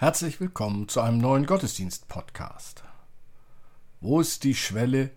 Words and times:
Herzlich 0.00 0.40
willkommen 0.40 0.86
zu 0.86 1.00
einem 1.00 1.18
neuen 1.18 1.44
Gottesdienst-Podcast. 1.44 2.84
Wo 4.00 4.20
ist 4.20 4.44
die 4.44 4.54
Schwelle, 4.54 5.10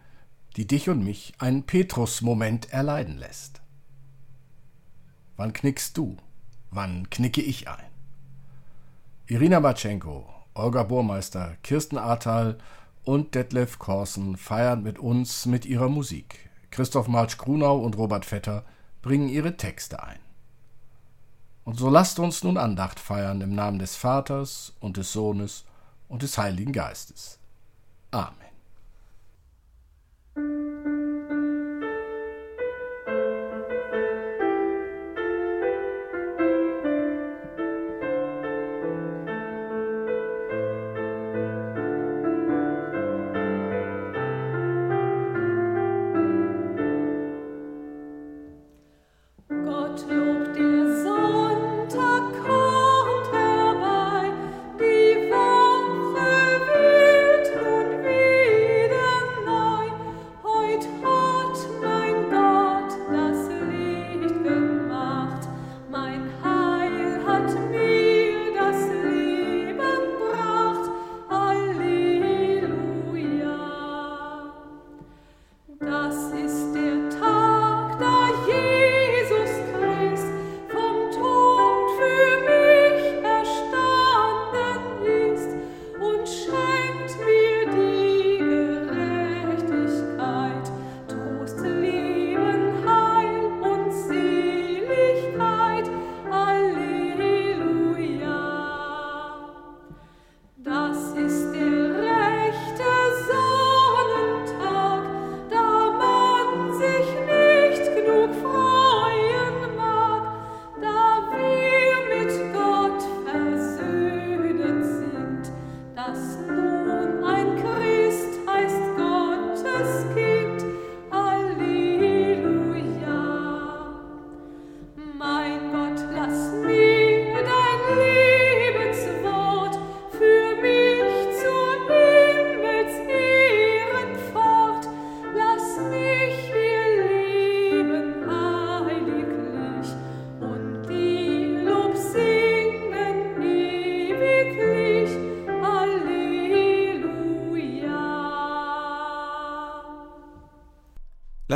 die 0.56 0.66
dich 0.66 0.90
und 0.90 1.04
mich 1.04 1.36
einen 1.38 1.68
Petrus-Moment 1.68 2.74
erleiden 2.74 3.20
lässt? 3.20 3.62
Wann 5.38 5.54
knickst 5.54 5.98
du? 5.98 6.18
Wann 6.72 7.12
knicke 7.12 7.44
ich 7.44 7.70
ein? 7.70 7.92
Irina 9.28 9.60
Matschenko, 9.60 10.28
Olga 10.56 10.82
Burmeister, 10.82 11.58
Kirsten 11.62 12.00
Ahrtal 12.00 12.58
und 13.04 13.36
Detlef 13.36 13.78
Korsen 13.78 14.36
feiern 14.36 14.82
mit 14.82 14.98
uns 14.98 15.46
mit 15.46 15.68
ihrer 15.68 15.90
Musik. 15.90 16.50
Christoph 16.72 17.08
Marsch-Grunau 17.08 17.78
und 17.78 17.98
Robert 17.98 18.26
Vetter 18.26 18.66
bringen 19.04 19.30
ihre 19.30 19.58
Texte 19.58 20.02
ein. 20.02 20.31
Und 21.72 21.78
so 21.78 21.90
lasst 21.90 22.20
uns 22.20 22.44
nun 22.44 22.58
Andacht 22.58 23.00
feiern 23.00 23.40
im 23.40 23.56
Namen 23.56 23.80
des 23.80 23.96
Vaters 23.96 24.74
und 24.82 24.98
des 24.98 25.14
Sohnes 25.14 25.64
und 26.10 26.22
des 26.22 26.38
Heiligen 26.38 26.74
Geistes. 26.74 27.40
Amen. 28.12 28.41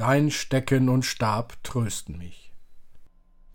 Dein 0.00 0.30
Stecken 0.30 0.88
und 0.88 1.04
Stab 1.04 1.62
trösten 1.62 2.16
mich. 2.16 2.54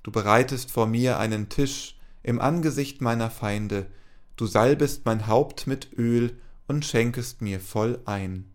Du 0.03 0.11
bereitest 0.11 0.69
vor 0.69 0.85
mir 0.85 1.17
einen 1.17 1.49
Tisch 1.49 1.97
im 2.21 2.39
Angesicht 2.39 3.01
meiner 3.01 3.31
Feinde, 3.31 3.87
du 4.35 4.45
salbest 4.45 5.07
mein 5.07 5.25
Haupt 5.25 5.65
mit 5.65 5.97
Öl 5.97 6.39
und 6.67 6.85
schenkest 6.85 7.41
mir 7.41 7.59
voll 7.59 7.99
ein. 8.05 8.45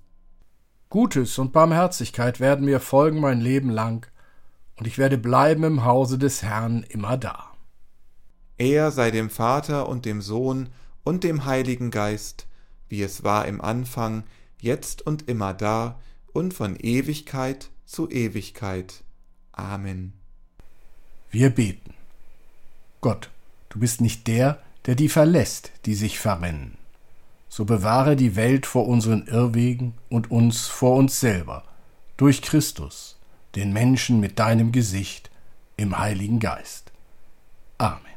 Gutes 0.88 1.37
und 1.38 1.52
Barmherzigkeit 1.52 2.38
werden 2.38 2.64
mir 2.64 2.78
folgen 2.78 3.19
mein 3.19 3.40
Leben 3.40 3.70
lang, 3.70 4.06
und 4.76 4.87
ich 4.87 4.96
werde 4.96 5.19
bleiben 5.19 5.64
im 5.64 5.84
Hause 5.84 6.16
des 6.16 6.44
Herrn 6.44 6.84
immer 6.84 7.16
da. 7.16 7.56
Er 8.56 8.92
sei 8.92 9.10
dem 9.10 9.31
Vater 9.31 9.88
und 9.88 10.04
dem 10.04 10.22
Sohn 10.22 10.69
und 11.02 11.25
dem 11.25 11.44
Heiligen 11.44 11.90
Geist, 11.90 12.46
wie 12.88 13.02
es 13.02 13.25
war 13.25 13.46
im 13.46 13.60
Anfang, 13.60 14.22
jetzt 14.60 15.04
und 15.04 15.28
immer 15.28 15.54
da 15.54 15.98
und 16.32 16.54
von 16.54 16.76
Ewigkeit 16.76 17.69
zu 17.90 18.08
Ewigkeit. 18.08 19.02
Amen. 19.52 20.12
Wir 21.31 21.50
beten. 21.50 21.94
Gott, 23.00 23.31
du 23.69 23.81
bist 23.81 24.00
nicht 24.00 24.28
der, 24.28 24.62
der 24.87 24.94
die 24.94 25.08
verlässt, 25.08 25.72
die 25.87 25.94
sich 25.94 26.20
verrennen. 26.20 26.76
So 27.48 27.64
bewahre 27.64 28.14
die 28.14 28.37
Welt 28.37 28.64
vor 28.64 28.87
unseren 28.87 29.26
Irrwegen 29.26 29.94
und 30.08 30.31
uns 30.31 30.69
vor 30.69 30.96
uns 30.96 31.19
selber, 31.19 31.64
durch 32.16 32.42
Christus, 32.42 33.19
den 33.56 33.72
Menschen 33.72 34.20
mit 34.20 34.38
deinem 34.38 34.70
Gesicht 34.70 35.31
im 35.76 35.98
Heiligen 35.98 36.38
Geist. 36.38 36.92
Amen. 37.78 38.10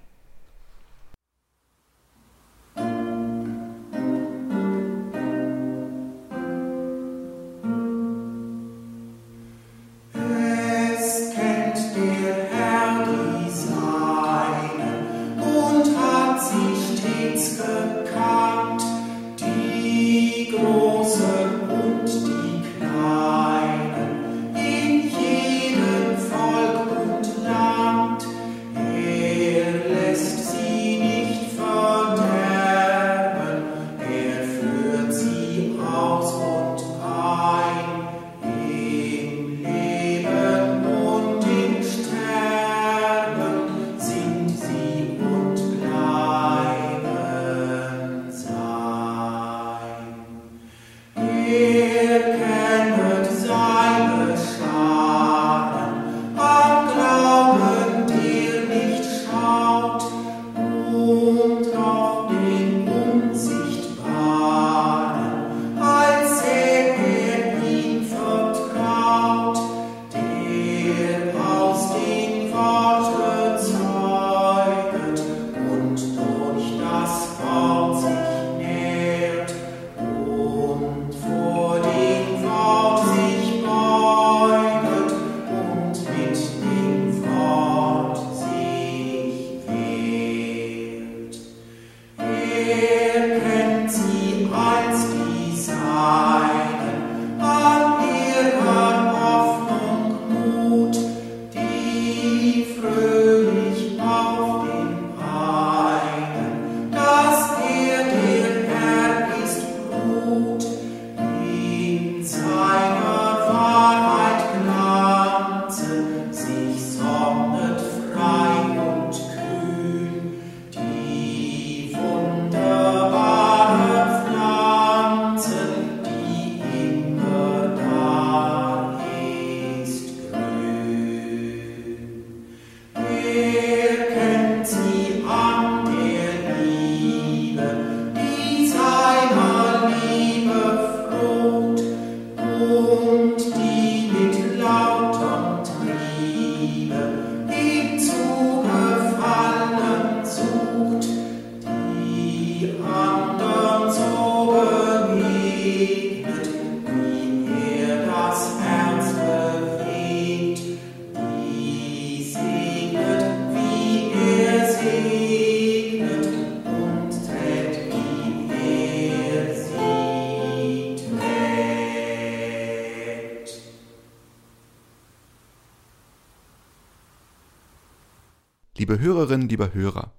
Hörerinnen, 179.33 179.49
lieber 179.49 179.73
Hörer, 179.73 180.13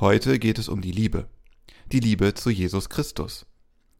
heute 0.00 0.40
geht 0.40 0.58
es 0.58 0.68
um 0.68 0.80
die 0.80 0.90
Liebe, 0.90 1.28
die 1.92 2.00
Liebe 2.00 2.34
zu 2.34 2.50
Jesus 2.50 2.88
Christus. 2.88 3.46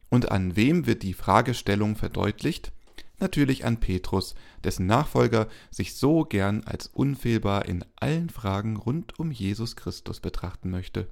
Und 0.09 0.33
an 0.33 0.57
wem 0.57 0.85
wird 0.85 1.05
die 1.05 1.15
Fragestellung 1.15 1.95
verdeutlicht? 1.95 2.73
Natürlich 3.21 3.65
an 3.65 3.79
Petrus, 3.79 4.35
dessen 4.65 4.87
Nachfolger 4.87 5.47
sich 5.71 5.95
so 5.95 6.25
gern 6.25 6.65
als 6.65 6.89
unfehlbar 6.89 7.67
in 7.67 7.85
allen 7.95 8.31
Fragen 8.31 8.77
rund 8.77 9.17
um 9.21 9.31
Jesus 9.31 9.77
Christus 9.77 10.19
betrachten 10.19 10.71
möchte. 10.71 11.07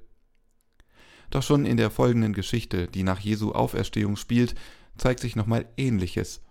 Doch 1.29 1.41
schon 1.41 1.65
in 1.65 1.77
der 1.77 1.89
folgenden 1.89 2.33
Geschichte, 2.33 2.89
die 2.89 3.03
nach 3.03 3.21
Jesu 3.21 3.53
Auferstehung 3.53 4.17
spielt, 4.17 4.55
zeigt 4.97 5.21
sich 5.21 5.37
nochmal 5.37 5.69
Ähnliches, 5.77 6.41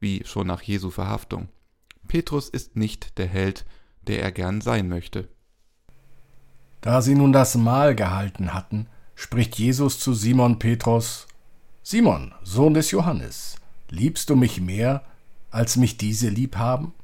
wie 0.00 0.24
schon 0.24 0.46
nach 0.46 0.62
Jesu 0.62 0.88
Verhaftung. 0.88 1.50
Petrus 2.08 2.48
ist 2.48 2.76
nicht 2.76 3.18
der 3.18 3.26
Held, 3.26 3.66
der 4.00 4.22
er 4.22 4.32
gern 4.32 4.62
sein 4.62 4.88
möchte. 4.88 5.28
Da 6.86 7.02
sie 7.02 7.16
nun 7.16 7.32
das 7.32 7.56
Mahl 7.56 7.96
gehalten 7.96 8.54
hatten, 8.54 8.86
spricht 9.16 9.58
Jesus 9.58 9.98
zu 9.98 10.14
Simon 10.14 10.60
Petrus 10.60 11.26
Simon, 11.82 12.32
Sohn 12.44 12.74
des 12.74 12.92
Johannes, 12.92 13.56
liebst 13.90 14.30
du 14.30 14.36
mich 14.36 14.60
mehr, 14.60 15.02
als 15.50 15.74
mich 15.74 15.96
diese 15.96 16.28
lieb 16.28 16.58
haben? 16.58 16.94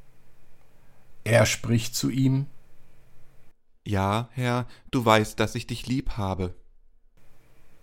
Er 1.25 1.47
spricht 1.47 1.97
zu 1.97 2.11
ihm 2.11 2.47
Ja, 3.85 4.29
Herr, 4.31 4.67
du 4.93 5.05
weißt, 5.05 5.41
dass 5.41 5.57
ich 5.57 5.67
dich 5.67 5.85
lieb 5.89 6.11
habe. 6.11 6.55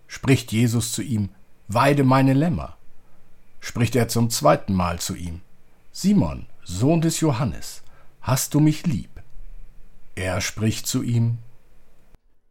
Spricht 0.06 0.52
Jesus 0.52 0.92
zu 0.92 1.02
ihm 1.02 1.28
Weide 1.68 2.04
meine 2.04 2.32
Lämmer. 2.32 2.78
Spricht 3.60 3.94
er 3.94 4.08
zum 4.08 4.30
zweiten 4.30 4.72
Mal 4.72 5.00
zu 5.00 5.14
ihm 5.14 5.42
Simon, 5.92 6.46
Sohn 6.64 7.02
des 7.02 7.20
Johannes, 7.20 7.82
hast 8.22 8.54
du 8.54 8.60
mich 8.60 8.86
lieb? 8.86 9.22
Er 10.14 10.40
spricht 10.40 10.86
zu 10.86 11.02
ihm 11.02 11.36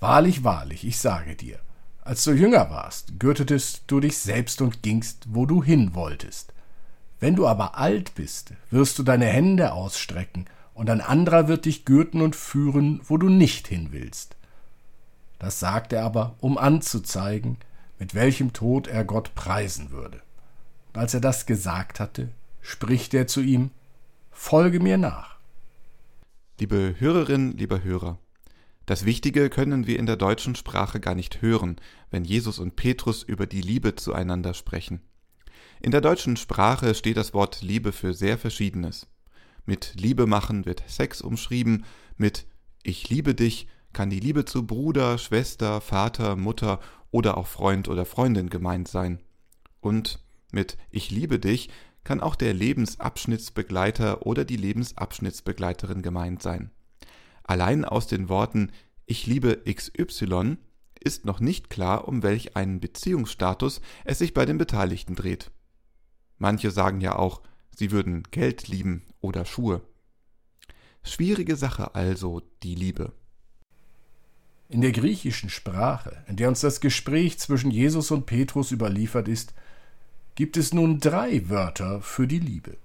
Wahrlich, 0.00 0.44
wahrlich, 0.44 0.86
ich 0.86 0.98
sage 0.98 1.36
dir, 1.36 1.58
als 2.02 2.22
du 2.24 2.32
jünger 2.32 2.70
warst, 2.70 3.18
gürtetest 3.18 3.84
du 3.86 4.00
dich 4.00 4.18
selbst 4.18 4.60
und 4.60 4.82
gingst, 4.82 5.24
wo 5.28 5.46
du 5.46 5.62
hin 5.62 5.94
wolltest. 5.94 6.52
Wenn 7.18 7.34
du 7.34 7.46
aber 7.46 7.78
alt 7.78 8.14
bist, 8.14 8.52
wirst 8.70 8.98
du 8.98 9.02
deine 9.02 9.26
Hände 9.26 9.72
ausstrecken, 9.72 10.46
und 10.74 10.90
ein 10.90 11.00
anderer 11.00 11.48
wird 11.48 11.64
dich 11.64 11.86
gürten 11.86 12.20
und 12.20 12.36
führen, 12.36 13.00
wo 13.04 13.16
du 13.16 13.30
nicht 13.30 13.66
hin 13.66 13.88
willst. 13.92 14.36
Das 15.38 15.58
sagt 15.58 15.94
er 15.94 16.04
aber, 16.04 16.34
um 16.40 16.58
anzuzeigen, 16.58 17.56
mit 17.98 18.14
welchem 18.14 18.52
Tod 18.52 18.86
er 18.86 19.04
Gott 19.04 19.34
preisen 19.34 19.90
würde. 19.90 20.20
Und 20.92 21.00
als 21.00 21.14
er 21.14 21.20
das 21.20 21.46
gesagt 21.46 21.98
hatte, 21.98 22.28
spricht 22.60 23.14
er 23.14 23.26
zu 23.26 23.40
ihm, 23.40 23.70
Folge 24.30 24.80
mir 24.80 24.98
nach. 24.98 25.36
Liebe 26.60 26.94
Hörerinnen, 26.98 27.56
lieber 27.56 27.82
Hörer, 27.82 28.18
das 28.86 29.04
Wichtige 29.04 29.50
können 29.50 29.86
wir 29.86 29.98
in 29.98 30.06
der 30.06 30.16
deutschen 30.16 30.54
Sprache 30.54 31.00
gar 31.00 31.16
nicht 31.16 31.42
hören, 31.42 31.76
wenn 32.10 32.24
Jesus 32.24 32.60
und 32.60 32.76
Petrus 32.76 33.24
über 33.24 33.46
die 33.46 33.60
Liebe 33.60 33.96
zueinander 33.96 34.54
sprechen. 34.54 35.00
In 35.80 35.90
der 35.90 36.00
deutschen 36.00 36.36
Sprache 36.36 36.94
steht 36.94 37.16
das 37.16 37.34
Wort 37.34 37.62
Liebe 37.62 37.92
für 37.92 38.14
sehr 38.14 38.38
Verschiedenes. 38.38 39.08
Mit 39.64 39.94
Liebe 39.96 40.26
machen 40.26 40.64
wird 40.64 40.84
Sex 40.86 41.20
umschrieben, 41.20 41.84
mit 42.16 42.46
Ich 42.84 43.08
liebe 43.10 43.34
dich 43.34 43.66
kann 43.92 44.10
die 44.10 44.20
Liebe 44.20 44.44
zu 44.44 44.66
Bruder, 44.66 45.18
Schwester, 45.18 45.80
Vater, 45.80 46.36
Mutter 46.36 46.80
oder 47.10 47.36
auch 47.36 47.46
Freund 47.46 47.88
oder 47.88 48.04
Freundin 48.04 48.50
gemeint 48.50 48.88
sein. 48.88 49.20
Und 49.80 50.20
mit 50.52 50.78
Ich 50.90 51.10
liebe 51.10 51.40
dich 51.40 51.70
kann 52.04 52.20
auch 52.20 52.36
der 52.36 52.54
Lebensabschnittsbegleiter 52.54 54.26
oder 54.26 54.44
die 54.44 54.56
Lebensabschnittsbegleiterin 54.56 56.02
gemeint 56.02 56.40
sein. 56.40 56.70
Allein 57.46 57.84
aus 57.84 58.08
den 58.08 58.28
Worten 58.28 58.72
Ich 59.06 59.26
liebe 59.26 59.62
XY 59.72 60.56
ist 60.98 61.24
noch 61.24 61.38
nicht 61.38 61.70
klar, 61.70 62.08
um 62.08 62.24
welch 62.24 62.56
einen 62.56 62.80
Beziehungsstatus 62.80 63.80
es 64.04 64.18
sich 64.18 64.34
bei 64.34 64.44
den 64.44 64.58
Beteiligten 64.58 65.14
dreht. 65.14 65.52
Manche 66.38 66.72
sagen 66.72 67.00
ja 67.00 67.14
auch, 67.14 67.42
sie 67.70 67.92
würden 67.92 68.24
Geld 68.32 68.66
lieben 68.66 69.02
oder 69.20 69.44
Schuhe. 69.44 69.80
Schwierige 71.04 71.54
Sache 71.54 71.94
also 71.94 72.42
die 72.64 72.74
Liebe. 72.74 73.12
In 74.68 74.80
der 74.80 74.90
griechischen 74.90 75.48
Sprache, 75.48 76.24
in 76.26 76.34
der 76.34 76.48
uns 76.48 76.62
das 76.62 76.80
Gespräch 76.80 77.38
zwischen 77.38 77.70
Jesus 77.70 78.10
und 78.10 78.26
Petrus 78.26 78.72
überliefert 78.72 79.28
ist, 79.28 79.54
gibt 80.34 80.56
es 80.56 80.74
nun 80.74 80.98
drei 80.98 81.48
Wörter 81.48 82.02
für 82.02 82.26
die 82.26 82.40
Liebe. 82.40 82.76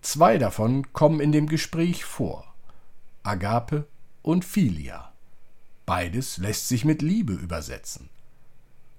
Zwei 0.00 0.38
davon 0.38 0.92
kommen 0.92 1.18
in 1.18 1.32
dem 1.32 1.48
Gespräch 1.48 2.04
vor 2.04 2.49
Agape 3.22 3.86
und 4.22 4.44
Philia. 4.44 5.12
Beides 5.86 6.38
lässt 6.38 6.68
sich 6.68 6.84
mit 6.84 7.02
Liebe 7.02 7.32
übersetzen. 7.32 8.08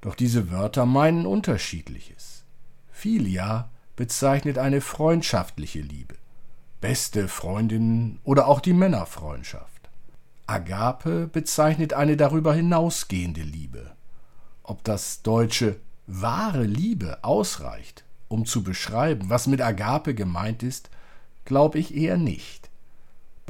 Doch 0.02 0.16
diese 0.16 0.52
Wörter 0.52 0.86
meinen 0.86 1.26
unterschiedliches. 1.26 2.44
Philia 2.92 3.70
bezeichnet 3.96 4.58
eine 4.58 4.82
freundschaftliche 4.82 5.82
Liebe, 5.82 6.16
beste 6.82 7.28
Freundinnen 7.28 8.20
oder 8.24 8.48
auch 8.48 8.60
die 8.60 8.74
Männerfreundschaft. 8.74 9.90
Agape 10.48 11.28
bezeichnet 11.28 11.94
eine 11.94 12.18
darüber 12.18 12.54
hinausgehende 12.54 13.42
Liebe. 13.42 13.92
Ob 14.64 14.84
das 14.84 15.22
deutsche 15.22 15.80
wahre 16.08 16.64
Liebe 16.64 17.24
ausreicht, 17.24 18.04
um 18.28 18.46
zu 18.46 18.64
beschreiben, 18.64 19.30
was 19.30 19.48
mit 19.48 19.62
Agape 19.62 20.14
gemeint 20.14 20.64
ist, 20.64 20.90
glaube 21.46 21.80
ich 21.80 21.96
eher 21.96 22.18
nicht. 22.18 22.71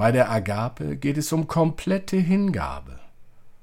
Bei 0.02 0.12
der 0.12 0.32
Agape 0.32 0.98
geht 0.98 1.20
es 1.20 1.32
um 1.32 1.46
komplette 1.46 2.18
Hingabe. 2.18 3.00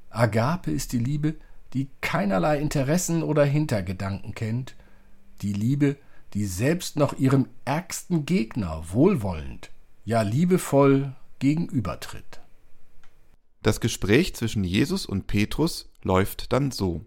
Agape 0.09 0.71
ist 0.71 0.93
die 0.93 1.01
Liebe, 1.01 1.35
die 1.75 1.89
keinerlei 2.01 2.61
Interessen 2.61 3.25
oder 3.25 3.45
Hintergedanken 3.45 4.37
kennt, 4.37 4.77
die 5.43 5.53
Liebe, 5.53 5.97
die 6.35 6.45
selbst 6.45 6.95
noch 6.95 7.19
ihrem 7.19 7.49
ärgsten 7.65 8.25
Gegner 8.25 8.85
wohlwollend, 8.93 9.73
ja 10.05 10.23
liebevoll 10.23 11.13
gegenübertritt. 11.41 12.41
Das 13.65 13.81
Gespräch 13.81 14.37
zwischen 14.37 14.63
Jesus 14.63 15.07
und 15.07 15.27
Petrus 15.27 15.91
läuft 16.05 16.53
dann 16.53 16.71
so. 16.71 17.05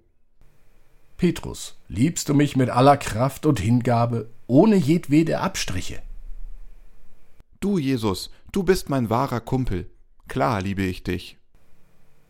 Petrus, 1.15 1.79
liebst 1.88 2.27
du 2.27 2.33
mich 2.33 2.57
mit 2.57 2.69
aller 2.69 2.97
Kraft 2.97 3.45
und 3.45 3.61
Hingabe, 3.61 4.29
ohne 4.47 4.75
jedwede 4.75 5.39
Abstriche? 5.39 6.01
Du, 7.61 7.77
Jesus, 7.77 8.31
du 8.51 8.63
bist 8.63 8.89
mein 8.89 9.10
wahrer 9.10 9.39
Kumpel. 9.39 9.89
Klar 10.27 10.62
liebe 10.62 10.84
ich 10.84 11.03
dich. 11.03 11.38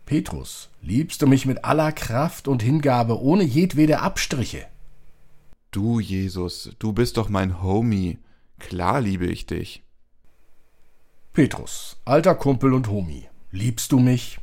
Petrus, 0.06 0.70
liebst 0.82 1.22
du 1.22 1.28
mich 1.28 1.46
mit 1.46 1.64
aller 1.64 1.92
Kraft 1.92 2.48
und 2.48 2.64
Hingabe, 2.64 3.22
ohne 3.22 3.44
jedwede 3.44 4.00
Abstriche? 4.00 4.66
Du, 5.72 6.00
Jesus, 6.00 6.76
du 6.80 6.92
bist 6.92 7.18
doch 7.18 7.30
mein 7.30 7.62
Homie. 7.62 8.20
Klar 8.60 9.02
liebe 9.02 9.28
ich 9.28 9.46
dich. 9.46 9.84
Petrus, 11.34 11.98
alter 12.04 12.36
Kumpel 12.36 12.74
und 12.74 12.90
Homie, 12.90 13.30
Liebst 13.54 13.92
du 13.92 14.00
mich? 14.00 14.40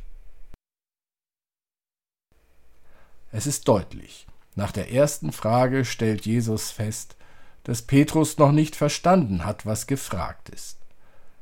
Es 3.31 3.47
ist 3.47 3.67
deutlich. 3.67 4.27
Nach 4.53 4.71
der 4.71 4.91
ersten 4.91 5.31
Frage 5.31 5.83
stellt 5.83 6.27
Jesus 6.27 6.69
fest, 6.69 7.15
dass 7.63 7.81
Petrus 7.81 8.37
noch 8.37 8.51
nicht 8.51 8.75
verstanden 8.75 9.45
hat, 9.45 9.65
was 9.65 9.87
gefragt 9.87 10.49
ist. 10.49 10.78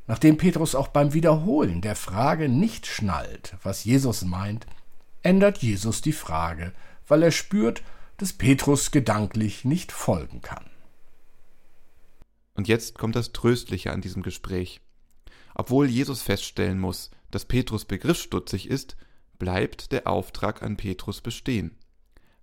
Nachdem 0.07 0.37
Petrus 0.37 0.73
auch 0.73 0.87
beim 0.87 1.13
Wiederholen 1.13 1.81
der 1.81 1.95
Frage 1.95 2.47
nicht 2.47 2.87
schnallt, 2.87 3.55
was 3.61 3.83
Jesus 3.83 4.23
meint, 4.23 4.65
ändert 5.21 5.57
Jesus 5.59 6.01
die 6.01 6.13
Frage, 6.13 6.71
weil 7.07 7.23
er 7.23 7.31
spürt, 7.31 7.83
dass 8.15 8.33
Petrus 8.33 8.91
gedanklich 8.91 9.65
nicht 9.65 9.91
folgen 9.91 10.41
kann. 10.41 10.65
Und 12.55 12.67
jetzt 12.67 12.97
kommt 12.97 13.15
das 13.15 13.33
Tröstliche 13.33 13.91
an 13.91 14.01
diesem 14.01 14.23
Gespräch. 14.23 14.81
Obwohl 15.53 15.87
Jesus 15.87 16.21
feststellen 16.21 16.79
muss, 16.79 17.11
dass 17.29 17.45
Petrus 17.45 17.85
begriffsstutzig 17.85 18.69
ist, 18.69 18.95
bleibt 19.37 19.91
der 19.91 20.07
Auftrag 20.07 20.63
an 20.63 20.77
Petrus 20.77 21.21
bestehen. 21.21 21.77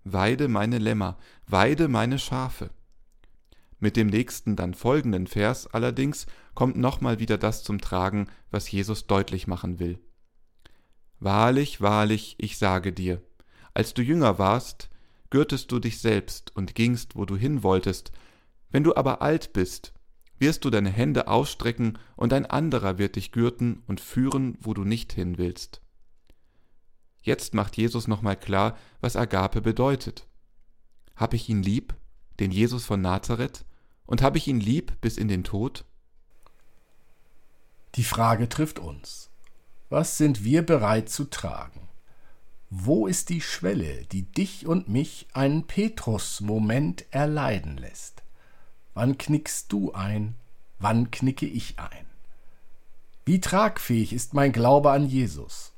Weide 0.04 0.48
meine 0.48 0.78
Lämmer, 0.78 1.16
weide 1.46 1.88
meine 1.88 2.18
Schafe. 2.18 2.70
Mit 3.78 3.96
dem 3.96 4.06
nächsten 4.06 4.56
dann 4.56 4.74
folgenden 4.74 5.26
Vers 5.26 5.66
allerdings 5.66 6.26
kommt 6.54 6.76
nochmal 6.76 7.18
wieder 7.18 7.38
das 7.38 7.62
zum 7.62 7.80
Tragen, 7.80 8.28
was 8.50 8.70
Jesus 8.70 9.06
deutlich 9.06 9.46
machen 9.46 9.78
will. 9.78 9.98
Wahrlich, 11.20 11.80
wahrlich, 11.80 12.36
ich 12.38 12.58
sage 12.58 12.92
dir, 12.92 13.22
als 13.72 13.94
du 13.94 14.02
jünger 14.02 14.38
warst, 14.38 14.90
gürtest 15.30 15.72
du 15.72 15.80
dich 15.80 16.00
selbst 16.00 16.54
und 16.54 16.74
gingst, 16.74 17.16
wo 17.16 17.24
du 17.24 17.36
hin 17.36 17.62
wolltest, 17.62 18.12
wenn 18.70 18.84
du 18.84 18.94
aber 18.94 19.22
alt 19.22 19.52
bist, 19.52 19.92
wirst 20.38 20.64
du 20.64 20.70
deine 20.70 20.90
Hände 20.90 21.28
ausstrecken, 21.28 21.98
und 22.16 22.32
ein 22.32 22.46
anderer 22.46 22.98
wird 22.98 23.16
dich 23.16 23.32
gürten 23.32 23.82
und 23.86 24.00
führen, 24.00 24.58
wo 24.60 24.74
du 24.74 24.84
nicht 24.84 25.12
hin 25.12 25.38
willst. 25.38 25.80
Jetzt 27.22 27.54
macht 27.54 27.76
Jesus 27.76 28.06
nochmal 28.06 28.36
klar, 28.36 28.76
was 29.00 29.16
Agape 29.16 29.60
bedeutet. 29.60 30.26
Hab 31.16 31.32
ich 31.34 31.48
ihn 31.48 31.62
lieb, 31.62 31.94
den 32.40 32.50
Jesus 32.50 32.84
von 32.84 33.00
Nazareth, 33.00 33.64
und 34.06 34.22
habe 34.22 34.38
ich 34.38 34.48
ihn 34.48 34.60
lieb 34.60 34.92
bis 35.00 35.16
in 35.16 35.28
den 35.28 35.44
Tod? 35.44 35.84
Die 37.94 38.04
Frage 38.04 38.48
trifft 38.48 38.78
uns. 38.78 39.30
Was 39.88 40.18
sind 40.18 40.44
wir 40.44 40.62
bereit 40.62 41.08
zu 41.08 41.24
tragen? 41.24 41.88
Wo 42.70 43.06
ist 43.06 43.28
die 43.28 43.40
Schwelle, 43.40 44.04
die 44.06 44.22
dich 44.22 44.66
und 44.66 44.88
mich 44.88 45.28
einen 45.32 45.66
Petrus-Moment 45.66 47.04
erleiden 47.12 47.76
lässt? 47.76 48.24
Wann 48.94 49.16
knickst 49.16 49.72
du 49.72 49.92
ein? 49.92 50.34
Wann 50.80 51.10
knicke 51.12 51.46
ich 51.46 51.78
ein? 51.78 52.06
Wie 53.24 53.40
tragfähig 53.40 54.12
ist 54.12 54.34
mein 54.34 54.52
Glaube 54.52 54.90
an 54.90 55.06
Jesus? 55.06 55.72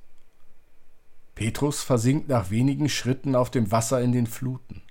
Petrus 1.34 1.82
versinkt 1.82 2.28
nach 2.28 2.50
wenigen 2.50 2.88
Schritten 2.88 3.36
auf 3.36 3.50
dem 3.50 3.70
Wasser 3.70 4.00
in 4.00 4.12
den 4.12 4.26
Fluten. 4.26 4.82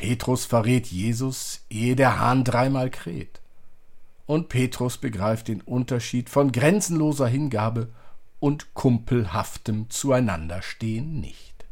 Petrus 0.00 0.46
verrät 0.46 0.86
Jesus, 0.86 1.66
ehe 1.68 1.94
der 1.94 2.18
Hahn 2.18 2.42
dreimal 2.42 2.88
kräht. 2.88 3.42
Und 4.24 4.48
Petrus 4.48 4.96
begreift 4.96 5.48
den 5.48 5.60
Unterschied 5.60 6.30
von 6.30 6.52
grenzenloser 6.52 7.26
Hingabe 7.26 7.90
und 8.38 8.72
kumpelhaftem 8.72 9.90
Zueinanderstehen 9.90 11.20
nicht. 11.20 11.66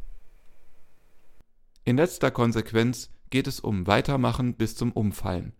In 1.85 1.97
letzter 1.97 2.29
Konsequenz 2.29 3.09
geht 3.31 3.47
es 3.47 3.59
um 3.59 3.87
Weitermachen 3.87 4.53
bis 4.53 4.75
zum 4.75 4.91
Umfallen. 4.91 5.53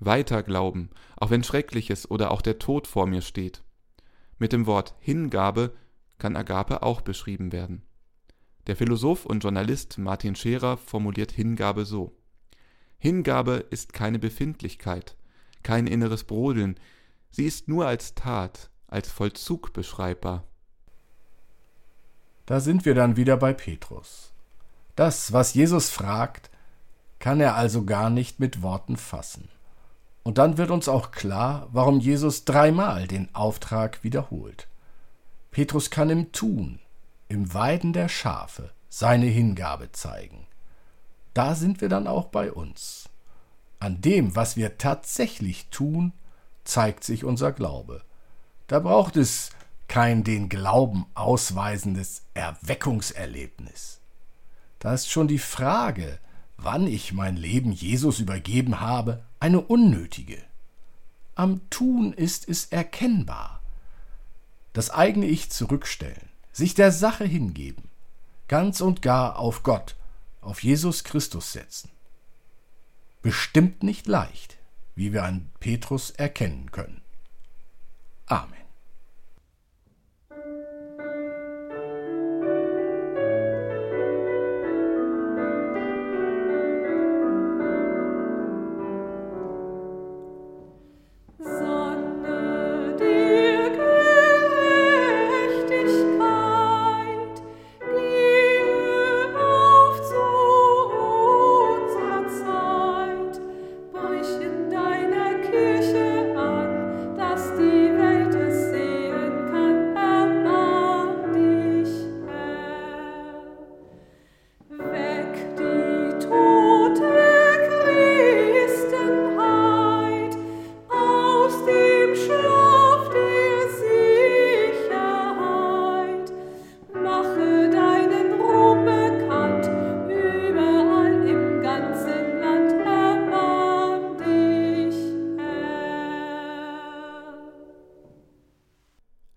Weiter 0.00 0.42
glauben, 0.42 0.90
auch 1.16 1.30
wenn 1.30 1.44
Schreckliches 1.44 2.10
oder 2.10 2.32
auch 2.32 2.42
der 2.42 2.58
Tod 2.58 2.88
vor 2.88 3.06
mir 3.06 3.22
steht. 3.22 3.62
Mit 4.36 4.52
dem 4.52 4.66
Wort 4.66 4.96
Hingabe 4.98 5.76
kann 6.18 6.34
Agape 6.34 6.82
auch 6.82 7.02
beschrieben 7.02 7.52
werden. 7.52 7.82
Der 8.70 8.76
Philosoph 8.76 9.26
und 9.26 9.42
Journalist 9.42 9.98
Martin 9.98 10.36
Scherer 10.36 10.76
formuliert 10.76 11.32
Hingabe 11.32 11.84
so 11.84 12.16
Hingabe 12.98 13.54
ist 13.70 13.92
keine 13.92 14.20
Befindlichkeit, 14.20 15.16
kein 15.64 15.88
inneres 15.88 16.22
Brodeln, 16.22 16.78
sie 17.32 17.46
ist 17.46 17.66
nur 17.66 17.88
als 17.88 18.14
Tat, 18.14 18.70
als 18.86 19.10
Vollzug 19.10 19.72
beschreibbar. 19.72 20.44
Da 22.46 22.60
sind 22.60 22.84
wir 22.84 22.94
dann 22.94 23.16
wieder 23.16 23.36
bei 23.38 23.54
Petrus. 23.54 24.32
Das, 24.94 25.32
was 25.32 25.52
Jesus 25.54 25.90
fragt, 25.90 26.48
kann 27.18 27.40
er 27.40 27.56
also 27.56 27.84
gar 27.84 28.08
nicht 28.08 28.38
mit 28.38 28.62
Worten 28.62 28.96
fassen. 28.96 29.48
Und 30.22 30.38
dann 30.38 30.58
wird 30.58 30.70
uns 30.70 30.88
auch 30.88 31.10
klar, 31.10 31.68
warum 31.72 31.98
Jesus 31.98 32.44
dreimal 32.44 33.08
den 33.08 33.34
Auftrag 33.34 34.04
wiederholt. 34.04 34.68
Petrus 35.50 35.90
kann 35.90 36.08
im 36.08 36.30
Tun, 36.30 36.78
im 37.30 37.54
Weiden 37.54 37.92
der 37.92 38.08
Schafe 38.08 38.72
seine 38.88 39.26
Hingabe 39.26 39.92
zeigen. 39.92 40.46
Da 41.32 41.54
sind 41.54 41.80
wir 41.80 41.88
dann 41.88 42.08
auch 42.08 42.26
bei 42.26 42.52
uns. 42.52 43.08
An 43.78 44.00
dem, 44.00 44.34
was 44.34 44.56
wir 44.56 44.78
tatsächlich 44.78 45.68
tun, 45.68 46.12
zeigt 46.64 47.04
sich 47.04 47.24
unser 47.24 47.52
Glaube. 47.52 48.02
Da 48.66 48.80
braucht 48.80 49.16
es 49.16 49.50
kein 49.86 50.24
den 50.24 50.48
Glauben 50.48 51.06
ausweisendes 51.14 52.24
Erweckungserlebnis. 52.34 54.00
Da 54.80 54.92
ist 54.92 55.08
schon 55.08 55.28
die 55.28 55.38
Frage, 55.38 56.18
wann 56.56 56.86
ich 56.88 57.12
mein 57.12 57.36
Leben 57.36 57.70
Jesus 57.70 58.18
übergeben 58.18 58.80
habe, 58.80 59.22
eine 59.38 59.60
unnötige. 59.60 60.38
Am 61.36 61.60
Tun 61.70 62.12
ist 62.12 62.48
es 62.48 62.66
erkennbar. 62.66 63.62
Das 64.72 64.90
eigene 64.90 65.26
Ich 65.26 65.50
zurückstellen, 65.50 66.28
sich 66.52 66.74
der 66.74 66.92
Sache 66.92 67.24
hingeben, 67.24 67.88
ganz 68.48 68.80
und 68.80 69.02
gar 69.02 69.38
auf 69.38 69.62
Gott, 69.62 69.96
auf 70.40 70.62
Jesus 70.62 71.04
Christus 71.04 71.52
setzen. 71.52 71.90
Bestimmt 73.22 73.82
nicht 73.82 74.06
leicht, 74.06 74.56
wie 74.94 75.12
wir 75.12 75.24
an 75.24 75.50
Petrus 75.60 76.10
erkennen 76.10 76.70
können. 76.70 77.02
Amen. 78.26 78.59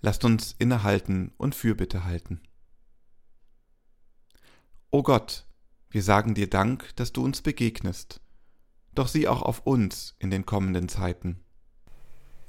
Lasst 0.05 0.25
uns 0.25 0.53
innehalten 0.59 1.31
und 1.37 1.55
Fürbitte 1.55 2.03
halten. 2.03 2.41
O 4.91 5.01
Gott, 5.01 5.45
wir 5.89 6.03
sagen 6.03 6.33
dir 6.33 6.49
Dank, 6.49 6.93
dass 6.97 7.13
du 7.13 7.23
uns 7.23 7.41
begegnest, 7.41 8.19
doch 8.93 9.07
sieh 9.07 9.29
auch 9.29 9.41
auf 9.41 9.65
uns 9.65 10.15
in 10.19 10.29
den 10.29 10.45
kommenden 10.45 10.89
Zeiten. 10.89 11.39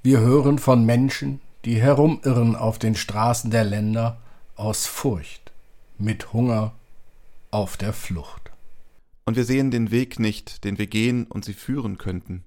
Wir 0.02 0.18
hören 0.18 0.58
von 0.58 0.84
Menschen, 0.84 1.40
die 1.64 1.80
herumirren 1.80 2.56
auf 2.56 2.80
den 2.80 2.96
Straßen 2.96 3.52
der 3.52 3.62
Länder 3.62 4.20
aus 4.56 4.86
Furcht, 4.86 5.52
mit 5.96 6.32
Hunger, 6.32 6.74
auf 7.52 7.76
der 7.76 7.92
Flucht. 7.92 8.50
Und 9.26 9.36
wir 9.36 9.44
sehen 9.44 9.70
den 9.70 9.92
Weg 9.92 10.18
nicht, 10.18 10.64
den 10.64 10.76
wir 10.76 10.88
gehen 10.88 11.28
und 11.28 11.44
sie 11.44 11.54
führen 11.54 11.98
könnten. 11.98 12.42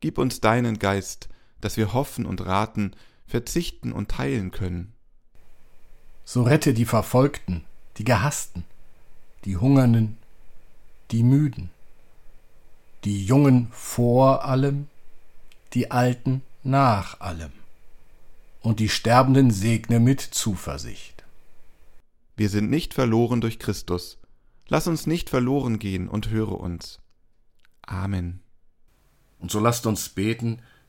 Gib 0.00 0.16
uns 0.16 0.40
deinen 0.40 0.78
Geist, 0.78 1.28
dass 1.60 1.76
wir 1.76 1.92
hoffen 1.92 2.24
und 2.24 2.46
raten, 2.46 2.96
verzichten 3.26 3.92
und 3.92 4.10
teilen 4.10 4.50
können. 4.50 4.92
So 6.24 6.42
rette 6.42 6.74
die 6.74 6.84
Verfolgten, 6.84 7.64
die 7.98 8.04
Gehassten, 8.04 8.64
die 9.44 9.56
Hungernden, 9.56 10.18
die 11.10 11.22
Müden, 11.22 11.70
die 13.04 13.24
Jungen 13.24 13.68
vor 13.70 14.44
allem, 14.44 14.88
die 15.72 15.90
Alten 15.90 16.42
nach 16.64 17.20
allem, 17.20 17.52
und 18.60 18.80
die 18.80 18.88
Sterbenden 18.88 19.50
segne 19.50 20.00
mit 20.00 20.20
Zuversicht. 20.20 21.24
Wir 22.36 22.48
sind 22.48 22.70
nicht 22.70 22.92
verloren 22.92 23.40
durch 23.40 23.58
Christus. 23.58 24.18
Lass 24.68 24.88
uns 24.88 25.06
nicht 25.06 25.30
verloren 25.30 25.78
gehen 25.78 26.08
und 26.08 26.30
höre 26.30 26.60
uns. 26.60 26.98
Amen. 27.82 28.40
Und 29.38 29.50
so 29.50 29.60
lasst 29.60 29.86
uns 29.86 30.08
beten, 30.08 30.60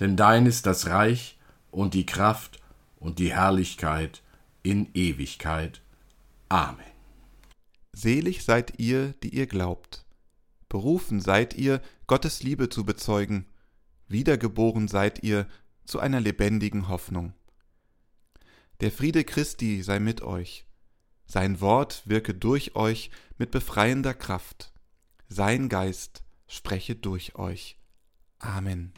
denn 0.00 0.16
dein 0.16 0.46
ist 0.46 0.66
das 0.66 0.86
Reich 0.86 1.38
und 1.70 1.94
die 1.94 2.06
Kraft 2.06 2.58
und 2.98 3.18
die 3.18 3.32
Herrlichkeit 3.32 4.22
in 4.62 4.88
Ewigkeit. 4.94 5.80
Amen. 6.48 6.84
Selig 7.92 8.44
seid 8.44 8.78
ihr, 8.78 9.14
die 9.22 9.34
ihr 9.34 9.46
glaubt. 9.46 10.04
Berufen 10.68 11.20
seid 11.20 11.54
ihr, 11.54 11.80
Gottes 12.06 12.42
Liebe 12.42 12.68
zu 12.68 12.84
bezeugen. 12.84 13.46
Wiedergeboren 14.08 14.88
seid 14.88 15.22
ihr 15.22 15.46
zu 15.84 16.00
einer 16.00 16.20
lebendigen 16.20 16.88
Hoffnung. 16.88 17.34
Der 18.80 18.90
Friede 18.90 19.24
Christi 19.24 19.82
sei 19.82 19.98
mit 19.98 20.22
euch. 20.22 20.66
Sein 21.26 21.60
Wort 21.60 22.02
wirke 22.06 22.34
durch 22.34 22.74
euch 22.74 23.10
mit 23.38 23.50
befreiender 23.50 24.14
Kraft. 24.14 24.72
Sein 25.28 25.68
Geist 25.68 26.24
spreche 26.48 26.96
durch 26.96 27.36
euch. 27.36 27.76
Amen. 28.38 28.92